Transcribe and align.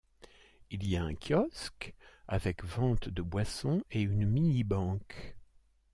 Il 0.71 0.89
y 0.89 0.97
a 0.97 1.03
un 1.03 1.13
kiosque 1.13 1.93
avec 2.27 2.63
vente 2.65 3.07
de 3.07 3.21
boisson 3.21 3.83
et 3.91 4.01
une 4.01 4.25
mini-banque. 4.25 5.37